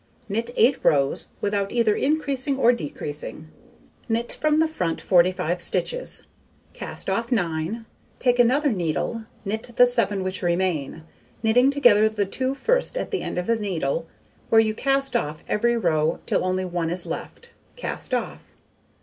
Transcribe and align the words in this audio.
Knit 0.27 0.49
8 0.55 0.79
rows, 0.81 1.27
without 1.41 1.71
either 1.71 1.93
increasing 1.93 2.57
or 2.57 2.73
decreasing: 2.73 3.49
knit 4.09 4.31
from 4.31 4.57
the 4.57 4.67
front 4.67 4.99
45 4.99 5.61
stitches; 5.61 6.23
cast 6.73 7.07
off 7.07 7.31
9; 7.31 7.85
take 8.17 8.39
another 8.39 8.71
needle, 8.71 9.25
knit 9.45 9.73
the 9.75 9.85
7 9.85 10.23
which 10.23 10.41
remain, 10.41 11.03
knitting 11.43 11.69
together 11.69 12.09
the 12.09 12.25
2 12.25 12.55
first 12.55 12.97
at 12.97 13.11
the 13.11 13.21
end 13.21 13.37
of 13.37 13.45
the 13.45 13.55
needle, 13.55 14.07
where 14.49 14.59
you 14.59 14.73
cast 14.73 15.15
off 15.15 15.43
every 15.47 15.77
row 15.77 16.19
till 16.25 16.43
only 16.43 16.65
1 16.65 16.89
is 16.89 17.05
left; 17.05 17.49
cast 17.75 18.11
off. 18.11 18.55